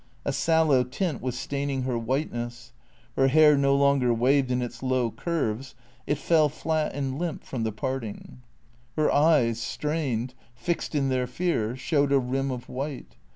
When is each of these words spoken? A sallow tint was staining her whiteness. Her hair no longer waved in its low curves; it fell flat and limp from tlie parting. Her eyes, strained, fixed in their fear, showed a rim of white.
A 0.25 0.33
sallow 0.33 0.83
tint 0.83 1.21
was 1.21 1.37
staining 1.37 1.83
her 1.83 1.95
whiteness. 1.95 2.73
Her 3.15 3.27
hair 3.27 3.55
no 3.55 3.75
longer 3.75 4.11
waved 4.11 4.49
in 4.49 4.63
its 4.63 4.81
low 4.81 5.11
curves; 5.11 5.75
it 6.07 6.17
fell 6.17 6.49
flat 6.49 6.95
and 6.95 7.19
limp 7.19 7.43
from 7.43 7.63
tlie 7.63 7.75
parting. 7.75 8.41
Her 8.97 9.13
eyes, 9.13 9.61
strained, 9.61 10.33
fixed 10.55 10.95
in 10.95 11.09
their 11.09 11.27
fear, 11.27 11.75
showed 11.77 12.11
a 12.11 12.17
rim 12.17 12.49
of 12.49 12.67
white. 12.67 13.17